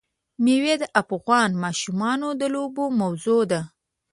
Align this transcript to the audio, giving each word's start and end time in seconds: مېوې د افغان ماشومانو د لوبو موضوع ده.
مېوې 0.43 0.75
د 0.81 0.83
افغان 1.01 1.49
ماشومانو 1.63 2.27
د 2.39 2.41
لوبو 2.55 2.83
موضوع 2.99 3.41
ده. 3.51 3.61